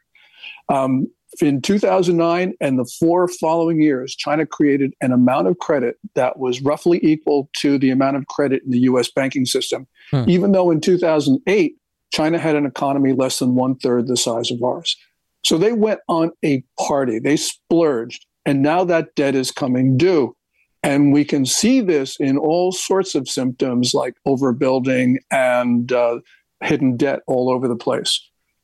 Um, 0.68 1.08
in 1.40 1.60
2009 1.62 2.54
and 2.60 2.78
the 2.78 2.90
four 2.98 3.28
following 3.28 3.80
years, 3.80 4.16
China 4.16 4.46
created 4.46 4.94
an 5.00 5.12
amount 5.12 5.46
of 5.46 5.58
credit 5.58 5.96
that 6.14 6.38
was 6.38 6.60
roughly 6.62 6.98
equal 7.02 7.50
to 7.58 7.78
the 7.78 7.90
amount 7.90 8.16
of 8.16 8.26
credit 8.26 8.62
in 8.64 8.70
the 8.70 8.80
US 8.80 9.10
banking 9.10 9.46
system, 9.46 9.86
hmm. 10.10 10.24
even 10.26 10.52
though 10.52 10.70
in 10.70 10.80
2008, 10.80 11.76
China 12.10 12.38
had 12.38 12.56
an 12.56 12.66
economy 12.66 13.12
less 13.12 13.38
than 13.38 13.54
one 13.54 13.76
third 13.76 14.08
the 14.08 14.16
size 14.16 14.50
of 14.50 14.62
ours. 14.62 14.96
So 15.44 15.58
they 15.58 15.72
went 15.72 16.00
on 16.08 16.32
a 16.44 16.64
party, 16.78 17.18
they 17.18 17.36
splurged, 17.36 18.26
and 18.49 18.62
now 18.62 18.83
that 18.83 19.14
debt 19.14 19.35
is 19.35 19.50
coming 19.50 19.99
due. 19.99 20.35
And 20.83 21.12
we 21.12 21.23
can 21.23 21.45
see 21.45 21.83
this 21.83 22.17
in 22.19 22.38
all 22.38 22.73
sorts 22.73 23.14
of 23.14 23.28
symptoms 23.28 23.93
like 23.93 24.14
overbuilding 24.26 25.17
and 25.31 25.93
uh, 25.93 26.21
hidden 26.62 26.97
debt 26.97 27.21
all 27.26 27.50
over 27.50 27.69
the 27.69 27.76
place. 27.76 28.19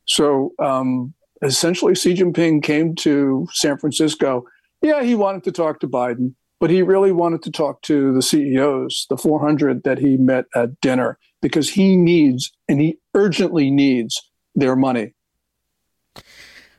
So 0.07 0.53
um, 0.57 1.13
essentially 1.43 1.93
Xi 1.93 2.15
Jinping 2.15 2.63
came 2.63 2.95
to 2.95 3.47
San 3.51 3.77
Francisco. 3.77 4.45
Yeah, 4.81 5.03
he 5.03 5.13
wanted 5.13 5.43
to 5.43 5.51
talk 5.51 5.79
to 5.81 5.87
Biden, 5.87 6.33
but 6.59 6.71
he 6.71 6.81
really 6.81 7.11
wanted 7.11 7.43
to 7.43 7.51
talk 7.51 7.83
to 7.83 8.11
the 8.11 8.23
CEOs, 8.23 9.05
the 9.11 9.17
400 9.17 9.83
that 9.83 9.99
he 9.99 10.17
met 10.17 10.45
at 10.55 10.81
dinner, 10.81 11.19
because 11.43 11.69
he 11.69 11.95
needs 11.95 12.51
and 12.67 12.81
he 12.81 12.97
urgently 13.13 13.69
needs 13.69 14.19
their 14.55 14.75
money. 14.75 15.13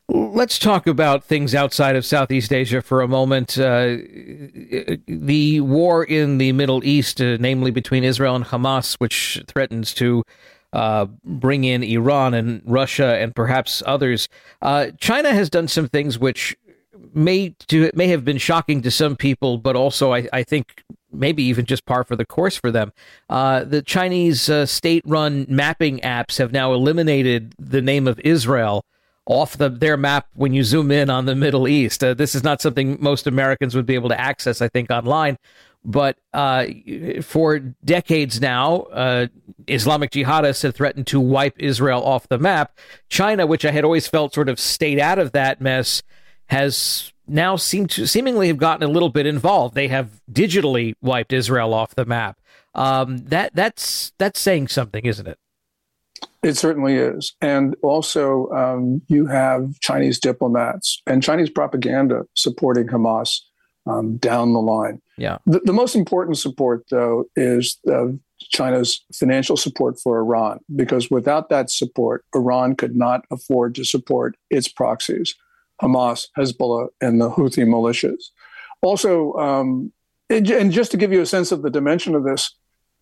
Let's 0.09 0.61
talk 0.61 0.87
about 0.87 1.25
things 1.25 1.53
outside 1.53 1.97
of 1.97 2.05
Southeast 2.05 2.53
Asia 2.53 2.81
for 2.81 3.01
a 3.03 3.09
moment. 3.09 3.59
Uh, 3.59 3.97
the 5.07 5.61
war 5.61 6.05
in 6.05 6.39
the 6.39 6.53
Middle 6.53 6.85
East, 6.85 7.21
uh, 7.21 7.37
namely 7.41 7.73
between 7.73 8.05
Israel 8.05 8.37
and 8.37 8.45
Hamas, 8.45 8.95
which 8.95 9.43
threatens 9.49 9.93
to 9.95 10.23
uh, 10.73 11.07
bring 11.25 11.65
in 11.65 11.83
Iran 11.83 12.35
and 12.35 12.63
Russia 12.65 13.17
and 13.19 13.35
perhaps 13.35 13.83
others. 13.85 14.29
Uh, 14.63 14.89
China 14.99 15.33
has 15.33 15.51
done 15.51 15.67
some 15.67 15.89
things 15.89 16.21
which 16.21 16.57
may 17.13 17.51
to, 17.67 17.91
may 17.95 18.07
have 18.07 18.25
been 18.25 18.39
shocking 18.39 18.83
to 18.83 18.93
some 18.93 19.17
people, 19.17 19.59
but 19.59 19.75
also 19.75 20.13
I, 20.13 20.29
I 20.33 20.45
think 20.45 20.85
maybe 21.11 21.43
even 21.43 21.65
just 21.65 21.85
par 21.85 22.05
for 22.05 22.15
the 22.15 22.27
course 22.27 22.57
for 22.57 22.71
them. 22.71 22.93
Uh, 23.29 23.65
the 23.65 23.83
Chinese 23.83 24.49
uh, 24.49 24.67
state-run 24.67 25.47
mapping 25.49 25.99
apps 26.01 26.39
have 26.39 26.53
now 26.53 26.73
eliminated 26.75 27.55
the 27.59 27.83
name 27.83 28.07
of 28.07 28.21
Israel 28.21 28.85
off 29.27 29.57
the 29.57 29.69
their 29.69 29.97
map 29.97 30.29
when 30.35 30.55
you 30.55 30.63
zoom 30.63 30.91
in 30.91 31.11
on 31.11 31.27
the 31.27 31.35
Middle 31.35 31.69
East. 31.69 32.03
Uh, 32.03 32.15
this 32.15 32.35
is 32.35 32.43
not 32.43 32.61
something 32.61 32.97
most 33.01 33.27
Americans 33.27 33.75
would 33.75 33.87
be 33.87 33.95
able 33.95 34.09
to 34.09 34.21
access, 34.21 34.63
I 34.63 34.69
think, 34.69 34.91
online. 34.91 35.37
But 35.85 36.19
uh, 36.33 36.67
for 37.23 37.61
decades 37.85 38.41
now, 38.41 38.83
uh, 38.93 39.29
Islamic 39.69 40.11
jihadists 40.11 40.65
have 40.65 40.75
threatened 40.75 41.07
to 41.09 41.21
wipe 41.21 41.55
Israel 41.59 42.03
off 42.05 42.29
the 42.29 42.39
map. 42.39 42.77
China, 43.09 43.47
which 43.47 43.65
I 43.65 43.71
had 43.71 43.85
always 43.85 44.09
felt 44.09 44.35
sort 44.35 44.49
of 44.49 44.59
stayed 44.59 44.99
out 44.99 45.21
of 45.21 45.31
that 45.33 45.61
mess, 45.61 46.03
has 46.47 47.13
now 47.29 47.55
seemed 47.55 47.91
to 47.91 48.07
seemingly 48.07 48.49
have 48.49 48.57
gotten 48.57 48.83
a 48.83 48.91
little 48.91 49.09
bit 49.11 49.27
involved. 49.27 49.75
They 49.77 49.89
have 49.89 50.21
digitally 50.31 50.95
wiped 51.01 51.33
Israel 51.33 51.73
off 51.73 51.95
the 51.95 52.05
map. 52.05 52.41
Um, 52.75 53.19
that 53.19 53.55
that's 53.55 54.13
that's 54.19 54.41
saying 54.41 54.69
something, 54.69 55.05
isn't 55.05 55.27
it? 55.27 55.39
It 56.47 56.57
certainly 56.57 56.95
is. 56.95 57.35
And 57.41 57.75
also, 57.83 58.49
um, 58.51 59.03
you 59.09 59.27
have 59.27 59.81
Chinese 59.81 60.21
diplomats 60.21 61.03
and 61.05 61.21
Chinese 61.21 61.51
propaganda 61.51 62.23
supporting 62.35 62.87
Hamas 62.87 63.41
um, 63.85 64.17
down 64.19 64.53
the 64.53 64.61
line. 64.61 65.03
Yeah. 65.19 65.39
The, 65.47 65.59
the, 65.65 65.73
most 65.73 65.97
important 65.97 66.39
support, 66.39 66.85
though, 66.89 67.25
is 67.35 67.79
uh, 67.91 68.09
China's 68.39 69.05
financial 69.13 69.57
support 69.57 69.99
for 69.99 70.19
Iran, 70.21 70.61
because 70.77 71.11
without 71.11 71.49
that 71.49 71.69
support, 71.69 72.25
Iran 72.33 72.77
could 72.77 72.95
not 72.95 73.25
afford 73.33 73.75
to 73.75 73.85
support 73.85 74.37
its 74.49 74.69
proxies, 74.69 75.35
Hamas, 75.83 76.29
Hezbollah, 76.39 76.91
and 77.01 77.21
the 77.21 77.29
Houthi 77.29 77.67
militias. 77.67 78.23
Also, 78.83 79.33
um, 79.35 79.93
and 80.31 80.71
just 80.71 80.93
to 80.93 80.97
give 80.97 81.13
you 81.13 81.23
a 81.23 81.27
sense 81.27 81.51
of 81.51 81.63
the 81.63 81.71
dimension 81.71 82.15
of 82.15 82.23
this, 82.23 82.55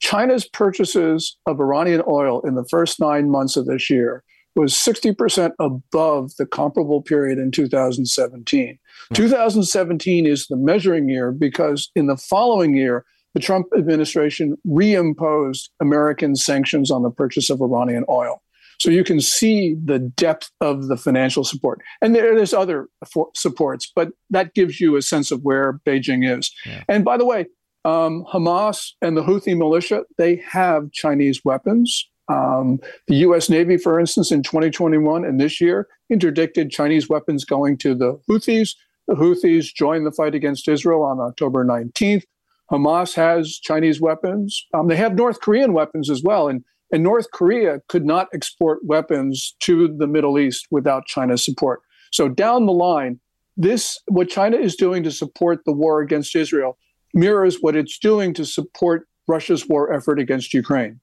China's 0.04 0.46
purchases 0.46 1.34
of 1.46 1.58
Iranian 1.60 2.02
oil 2.06 2.42
in 2.42 2.56
the 2.56 2.64
first 2.66 3.00
nine 3.00 3.30
months 3.30 3.56
of 3.56 3.64
this 3.64 3.88
year 3.88 4.22
was 4.54 4.74
60% 4.74 5.52
above 5.58 6.36
the 6.36 6.44
comparable 6.44 7.00
period 7.00 7.38
in 7.38 7.50
2017. 7.50 8.74
Mm-hmm. 8.74 9.14
2017 9.14 10.26
is 10.26 10.46
the 10.46 10.56
measuring 10.56 11.08
year 11.08 11.32
because 11.32 11.90
in 11.96 12.06
the 12.06 12.18
following 12.18 12.74
year, 12.74 13.06
the 13.32 13.40
Trump 13.40 13.66
administration 13.76 14.56
reimposed 14.68 15.70
American 15.80 16.36
sanctions 16.36 16.90
on 16.90 17.02
the 17.02 17.10
purchase 17.10 17.48
of 17.48 17.62
Iranian 17.62 18.04
oil. 18.10 18.42
So 18.80 18.90
you 18.90 19.04
can 19.04 19.22
see 19.22 19.74
the 19.82 19.98
depth 19.98 20.50
of 20.60 20.88
the 20.88 20.98
financial 20.98 21.44
support. 21.44 21.80
And 22.02 22.14
there, 22.14 22.36
there's 22.36 22.52
other 22.52 22.88
for, 23.10 23.30
supports, 23.34 23.90
but 23.96 24.10
that 24.28 24.52
gives 24.52 24.80
you 24.80 24.96
a 24.96 25.02
sense 25.02 25.30
of 25.30 25.40
where 25.42 25.80
Beijing 25.86 26.28
is. 26.28 26.52
Yeah. 26.66 26.84
And 26.88 27.04
by 27.04 27.16
the 27.16 27.24
way, 27.24 27.46
um, 27.84 28.24
Hamas 28.32 28.92
and 29.02 29.16
the 29.16 29.22
Houthi 29.22 29.56
militia, 29.56 30.04
they 30.16 30.36
have 30.36 30.90
Chinese 30.92 31.44
weapons. 31.44 32.08
Um, 32.28 32.80
the 33.06 33.16
U.S. 33.16 33.50
Navy, 33.50 33.76
for 33.76 34.00
instance, 34.00 34.32
in 34.32 34.42
2021 34.42 35.24
and 35.24 35.38
this 35.38 35.60
year, 35.60 35.88
interdicted 36.08 36.70
Chinese 36.70 37.08
weapons 37.08 37.44
going 37.44 37.76
to 37.78 37.94
the 37.94 38.18
Houthis. 38.28 38.74
The 39.08 39.14
Houthis 39.14 39.74
joined 39.74 40.06
the 40.06 40.12
fight 40.12 40.34
against 40.34 40.66
Israel 40.66 41.02
on 41.02 41.20
October 41.20 41.64
19th. 41.64 42.24
Hamas 42.70 43.14
has 43.14 43.58
Chinese 43.58 44.00
weapons. 44.00 44.66
Um, 44.72 44.88
they 44.88 44.96
have 44.96 45.14
North 45.14 45.40
Korean 45.40 45.74
weapons 45.74 46.08
as 46.08 46.22
well. 46.22 46.48
And, 46.48 46.64
and 46.90 47.02
North 47.02 47.30
Korea 47.32 47.80
could 47.88 48.06
not 48.06 48.28
export 48.32 48.78
weapons 48.84 49.54
to 49.60 49.88
the 49.88 50.06
Middle 50.06 50.38
East 50.38 50.68
without 50.70 51.04
China's 51.04 51.44
support. 51.44 51.80
So 52.10 52.28
down 52.28 52.64
the 52.64 52.72
line, 52.72 53.20
this 53.56 54.00
what 54.08 54.30
China 54.30 54.56
is 54.56 54.76
doing 54.76 55.02
to 55.02 55.10
support 55.10 55.60
the 55.66 55.72
war 55.72 56.00
against 56.00 56.34
Israel 56.34 56.78
mirrors 57.14 57.58
what 57.60 57.76
it's 57.76 57.98
doing 57.98 58.34
to 58.34 58.44
support 58.44 59.08
Russia's 59.26 59.68
war 59.68 59.92
effort 59.92 60.18
against 60.18 60.52
Ukraine. 60.52 61.00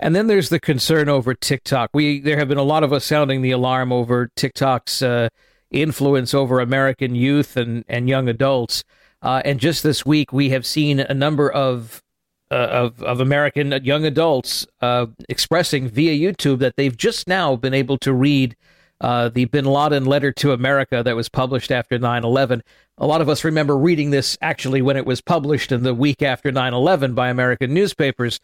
And 0.00 0.14
then 0.14 0.28
there's 0.28 0.48
the 0.48 0.60
concern 0.60 1.08
over 1.08 1.34
TikTok. 1.34 1.90
We 1.92 2.20
there 2.20 2.38
have 2.38 2.48
been 2.48 2.58
a 2.58 2.62
lot 2.62 2.84
of 2.84 2.92
us 2.92 3.04
sounding 3.04 3.42
the 3.42 3.50
alarm 3.50 3.92
over 3.92 4.30
TikTok's 4.36 5.02
uh, 5.02 5.28
influence 5.70 6.34
over 6.34 6.60
American 6.60 7.14
youth 7.14 7.56
and 7.56 7.84
and 7.88 8.08
young 8.08 8.28
adults. 8.28 8.84
Uh, 9.20 9.42
and 9.44 9.58
just 9.58 9.82
this 9.82 10.06
week, 10.06 10.32
we 10.32 10.50
have 10.50 10.64
seen 10.64 11.00
a 11.00 11.14
number 11.14 11.50
of 11.50 12.02
uh, 12.50 12.54
of 12.54 13.02
of 13.02 13.20
American 13.20 13.72
young 13.82 14.04
adults 14.04 14.66
uh, 14.80 15.06
expressing 15.28 15.88
via 15.88 16.12
YouTube 16.12 16.60
that 16.60 16.76
they've 16.76 16.96
just 16.96 17.26
now 17.26 17.56
been 17.56 17.74
able 17.74 17.98
to 17.98 18.12
read 18.12 18.54
uh, 19.00 19.28
the 19.28 19.44
Bin 19.46 19.64
Laden 19.64 20.04
letter 20.04 20.32
to 20.32 20.52
America 20.52 21.02
that 21.02 21.16
was 21.16 21.28
published 21.28 21.70
after 21.70 21.98
9 21.98 22.24
11. 22.24 22.62
A 22.98 23.06
lot 23.06 23.20
of 23.20 23.28
us 23.28 23.44
remember 23.44 23.76
reading 23.76 24.10
this 24.10 24.36
actually 24.42 24.82
when 24.82 24.96
it 24.96 25.06
was 25.06 25.20
published 25.20 25.70
in 25.70 25.84
the 25.84 25.94
week 25.94 26.22
after 26.22 26.50
9 26.50 26.74
11 26.74 27.14
by 27.14 27.28
American 27.28 27.72
newspapers. 27.72 28.40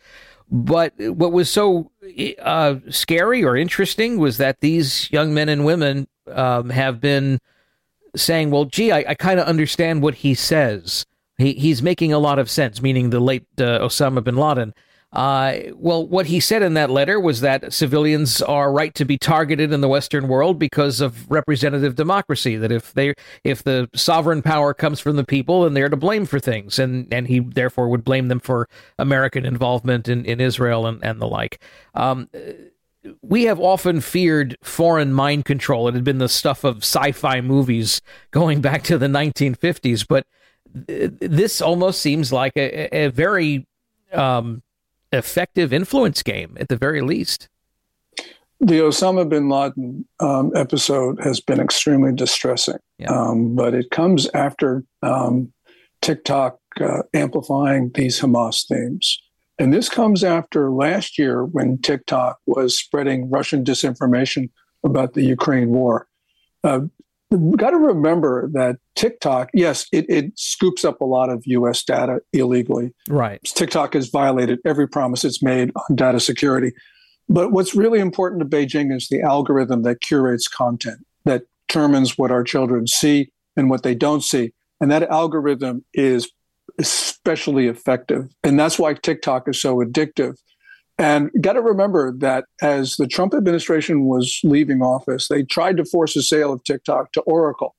But 0.50 0.94
what 0.98 1.32
was 1.32 1.50
so 1.50 1.90
uh, 2.40 2.76
scary 2.90 3.44
or 3.44 3.56
interesting 3.56 4.18
was 4.18 4.38
that 4.38 4.60
these 4.60 5.10
young 5.10 5.34
men 5.34 5.48
and 5.48 5.64
women 5.64 6.06
um, 6.30 6.70
have 6.70 7.00
been 7.00 7.40
saying, 8.14 8.50
well, 8.50 8.66
gee, 8.66 8.92
I, 8.92 9.04
I 9.08 9.14
kind 9.14 9.40
of 9.40 9.46
understand 9.46 10.02
what 10.02 10.14
he 10.14 10.34
says. 10.34 11.04
He, 11.38 11.54
he's 11.54 11.82
making 11.82 12.12
a 12.12 12.18
lot 12.18 12.38
of 12.38 12.48
sense, 12.48 12.80
meaning 12.80 13.10
the 13.10 13.20
late 13.20 13.46
uh, 13.58 13.80
Osama 13.80 14.22
bin 14.22 14.36
Laden. 14.36 14.72
Uh, 15.14 15.60
well, 15.76 16.04
what 16.04 16.26
he 16.26 16.40
said 16.40 16.60
in 16.60 16.74
that 16.74 16.90
letter 16.90 17.20
was 17.20 17.40
that 17.40 17.72
civilians 17.72 18.42
are 18.42 18.72
right 18.72 18.94
to 18.96 19.04
be 19.04 19.16
targeted 19.16 19.72
in 19.72 19.80
the 19.80 19.88
Western 19.88 20.26
world 20.26 20.58
because 20.58 21.00
of 21.00 21.30
representative 21.30 21.94
democracy. 21.94 22.56
That 22.56 22.72
if 22.72 22.92
they, 22.94 23.14
if 23.44 23.62
the 23.62 23.88
sovereign 23.94 24.42
power 24.42 24.74
comes 24.74 24.98
from 24.98 25.14
the 25.14 25.24
people, 25.24 25.62
then 25.62 25.74
they're 25.74 25.88
to 25.88 25.96
blame 25.96 26.26
for 26.26 26.40
things, 26.40 26.80
and 26.80 27.06
and 27.12 27.28
he 27.28 27.38
therefore 27.38 27.88
would 27.88 28.04
blame 28.04 28.26
them 28.26 28.40
for 28.40 28.68
American 28.98 29.46
involvement 29.46 30.08
in, 30.08 30.24
in 30.24 30.40
Israel 30.40 30.84
and 30.84 31.02
and 31.04 31.22
the 31.22 31.28
like. 31.28 31.60
Um, 31.94 32.28
we 33.22 33.44
have 33.44 33.60
often 33.60 34.00
feared 34.00 34.56
foreign 34.62 35.12
mind 35.12 35.44
control. 35.44 35.86
It 35.86 35.94
had 35.94 36.04
been 36.04 36.18
the 36.18 36.28
stuff 36.28 36.64
of 36.64 36.78
sci-fi 36.78 37.40
movies 37.40 38.00
going 38.32 38.60
back 38.60 38.82
to 38.84 38.98
the 38.98 39.06
1950s, 39.06 40.06
but 40.08 40.26
this 40.74 41.60
almost 41.60 42.00
seems 42.00 42.32
like 42.32 42.56
a, 42.56 43.04
a 43.04 43.08
very 43.08 43.66
um, 44.12 44.62
effective 45.14 45.72
influence 45.72 46.22
game 46.22 46.56
at 46.60 46.68
the 46.68 46.76
very 46.76 47.00
least. 47.00 47.48
The 48.60 48.80
Osama 48.80 49.28
bin 49.28 49.48
Laden 49.48 50.06
um, 50.20 50.52
episode 50.54 51.20
has 51.22 51.40
been 51.40 51.60
extremely 51.60 52.12
distressing, 52.12 52.78
yeah. 52.98 53.10
um, 53.10 53.54
but 53.54 53.74
it 53.74 53.90
comes 53.90 54.28
after 54.32 54.84
um, 55.02 55.52
TikTok 56.00 56.58
uh, 56.80 57.02
amplifying 57.12 57.90
these 57.94 58.20
Hamas 58.20 58.66
themes. 58.66 59.18
And 59.58 59.72
this 59.72 59.88
comes 59.88 60.24
after 60.24 60.70
last 60.70 61.18
year 61.18 61.44
when 61.44 61.78
TikTok 61.78 62.38
was 62.46 62.76
spreading 62.76 63.30
Russian 63.30 63.64
disinformation 63.64 64.50
about 64.82 65.14
the 65.14 65.22
Ukraine 65.22 65.68
war. 65.68 66.08
Uh, 66.62 66.80
we've 67.30 67.58
got 67.58 67.70
to 67.70 67.78
remember 67.78 68.48
that 68.52 68.76
TikTok, 68.94 69.50
yes, 69.54 69.86
it, 69.92 70.06
it 70.08 70.32
scoops 70.36 70.84
up 70.84 71.00
a 71.00 71.04
lot 71.04 71.30
of 71.30 71.42
US 71.46 71.82
data 71.82 72.20
illegally. 72.32 72.92
Right. 73.08 73.42
TikTok 73.42 73.94
has 73.94 74.08
violated 74.08 74.60
every 74.64 74.88
promise 74.88 75.24
it's 75.24 75.42
made 75.42 75.72
on 75.76 75.96
data 75.96 76.20
security. 76.20 76.72
But 77.28 77.52
what's 77.52 77.74
really 77.74 78.00
important 78.00 78.40
to 78.40 78.46
Beijing 78.46 78.94
is 78.94 79.08
the 79.08 79.22
algorithm 79.22 79.82
that 79.82 80.00
curates 80.00 80.46
content, 80.46 81.04
that 81.24 81.44
determines 81.68 82.18
what 82.18 82.30
our 82.30 82.44
children 82.44 82.86
see 82.86 83.30
and 83.56 83.70
what 83.70 83.82
they 83.82 83.94
don't 83.94 84.22
see. 84.22 84.52
And 84.80 84.90
that 84.90 85.04
algorithm 85.04 85.84
is 85.94 86.30
especially 86.78 87.68
effective. 87.68 88.28
And 88.42 88.58
that's 88.58 88.78
why 88.78 88.94
TikTok 88.94 89.48
is 89.48 89.60
so 89.60 89.76
addictive. 89.76 90.36
And 90.98 91.30
got 91.40 91.54
to 91.54 91.60
remember 91.60 92.12
that 92.18 92.44
as 92.62 92.96
the 92.96 93.08
Trump 93.08 93.34
administration 93.34 94.04
was 94.04 94.40
leaving 94.44 94.80
office, 94.80 95.28
they 95.28 95.42
tried 95.42 95.76
to 95.78 95.84
force 95.84 96.14
a 96.14 96.22
sale 96.22 96.52
of 96.52 96.62
TikTok 96.62 97.12
to 97.12 97.20
Oracle. 97.22 97.74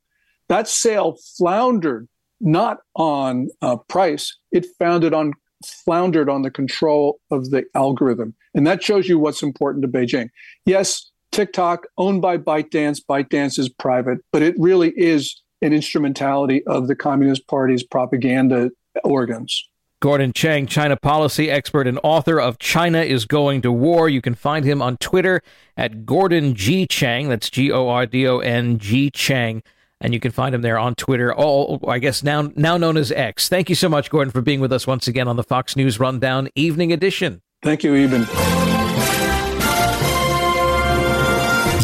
That 0.50 0.68
sale 0.68 1.18
floundered 1.38 2.08
not 2.42 2.80
on 2.96 3.50
uh, 3.62 3.78
price; 3.78 4.38
it 4.52 4.66
founded 4.78 5.14
on 5.14 5.34
floundered 5.64 6.30
on 6.30 6.42
the 6.42 6.52
control 6.52 7.20
of 7.32 7.50
the 7.50 7.64
algorithm, 7.74 8.36
and 8.54 8.68
that 8.68 8.84
shows 8.84 9.08
you 9.08 9.18
what's 9.18 9.42
important 9.42 9.82
to 9.84 9.88
Beijing. 9.88 10.30
Yes, 10.66 11.10
TikTok 11.32 11.88
owned 11.98 12.22
by 12.22 12.38
ByteDance. 12.38 13.00
ByteDance 13.10 13.58
is 13.58 13.70
private, 13.70 14.20
but 14.32 14.42
it 14.42 14.56
really 14.58 14.94
is 14.98 15.42
an 15.62 15.74
instrumentality 15.74 16.66
of 16.68 16.88
the 16.88 16.96
Communist 16.96 17.48
Party's 17.48 17.84
propaganda 17.84 18.72
organs. 19.04 19.68
Gordon 20.02 20.34
Chang, 20.34 20.68
China 20.68 20.98
policy 20.98 21.50
expert 21.50 21.88
and 21.88 22.00
author 22.04 22.40
of 22.40 22.60
China 22.60 23.02
is 23.02 23.26
Going 23.26 23.62
to 23.62 23.72
War. 23.72 24.10
You 24.10 24.22
can 24.22 24.36
find 24.36 24.66
him 24.66 24.82
on 24.82 24.98
Twitter 24.98 25.42
at 25.78 26.06
Gordon 26.06 26.54
G. 26.54 26.86
Chang. 26.86 27.30
That's 27.30 27.50
G 27.50 27.72
O 27.72 27.88
R 27.88 28.06
D 28.06 28.28
O 28.28 28.40
N 28.40 28.78
G 28.78 29.10
Chang. 29.10 29.64
And 30.02 30.14
you 30.14 30.20
can 30.20 30.32
find 30.32 30.54
him 30.54 30.62
there 30.62 30.78
on 30.78 30.94
Twitter, 30.96 31.34
all 31.34 31.80
I 31.88 32.00
guess 32.00 32.22
now 32.22 32.52
now 32.56 32.78
known 32.78 32.98
as 32.98 33.12
X. 33.12 33.48
Thank 33.50 33.70
you 33.70 33.76
so 33.76 33.90
much, 33.90 34.10
Gordon, 34.10 34.32
for 34.32 34.42
being 34.42 34.60
with 34.60 34.74
us 34.74 34.86
once 34.86 35.08
again 35.08 35.28
on 35.28 35.38
the 35.38 35.44
Fox 35.44 35.76
News 35.76 36.00
Rundown 36.00 36.50
Evening 36.54 36.92
Edition. 36.92 37.42
Thank 37.64 37.84
you, 37.84 37.96
Eben. 37.96 38.65